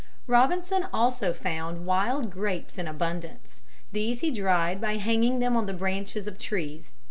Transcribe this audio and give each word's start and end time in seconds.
Robinson 0.25 0.87
also 0.91 1.31
found 1.31 1.85
wild 1.85 2.31
grapes 2.31 2.79
in 2.79 2.87
abundance. 2.87 3.61
These 3.91 4.21
he 4.21 4.31
dried 4.31 4.81
by 4.81 4.95
hanging 4.95 5.37
them 5.37 5.55
on 5.55 5.67
the 5.67 5.73
branches 5.75 6.25
of 6.27 6.39
trees. 6.39 6.91